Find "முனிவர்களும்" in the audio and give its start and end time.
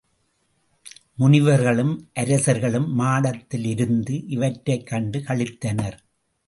1.19-1.93